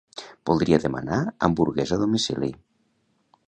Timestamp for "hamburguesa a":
1.49-2.03